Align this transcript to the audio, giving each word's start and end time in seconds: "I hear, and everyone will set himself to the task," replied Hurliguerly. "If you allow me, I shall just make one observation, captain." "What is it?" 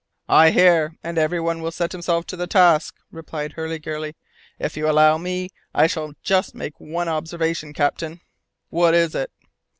"I 0.27 0.49
hear, 0.49 0.95
and 1.03 1.19
everyone 1.19 1.61
will 1.61 1.69
set 1.69 1.91
himself 1.91 2.25
to 2.25 2.35
the 2.35 2.47
task," 2.47 2.95
replied 3.11 3.51
Hurliguerly. 3.53 4.15
"If 4.57 4.75
you 4.75 4.89
allow 4.89 5.19
me, 5.19 5.51
I 5.75 5.85
shall 5.85 6.13
just 6.23 6.55
make 6.55 6.79
one 6.79 7.07
observation, 7.07 7.71
captain." 7.71 8.21
"What 8.71 8.95
is 8.95 9.13
it?" 9.13 9.29